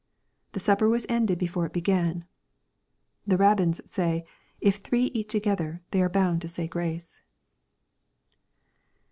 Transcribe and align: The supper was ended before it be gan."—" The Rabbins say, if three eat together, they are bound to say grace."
The 0.53 0.59
supper 0.59 0.89
was 0.89 1.05
ended 1.09 1.37
before 1.37 1.67
it 1.67 1.73
be 1.73 1.81
gan."—" 1.81 2.25
The 3.27 3.37
Rabbins 3.37 3.81
say, 3.87 4.25
if 4.59 4.77
three 4.77 5.11
eat 5.13 5.29
together, 5.29 5.83
they 5.91 6.01
are 6.01 6.09
bound 6.09 6.41
to 6.41 6.47
say 6.47 6.67
grace." 6.67 7.21